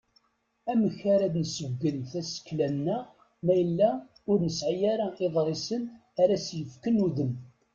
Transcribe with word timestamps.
Amek 0.71 0.99
ara 1.13 1.33
d-nsebgen 1.33 1.97
tasekla-nneɣ 2.11 3.03
ma 3.45 3.53
yella 3.59 3.91
ur 4.29 4.37
nesƐi 4.41 4.77
ara 4.93 5.07
iḍrisen 5.25 5.83
ara 6.21 6.33
as-yefken 6.37 7.03
udem? 7.05 7.31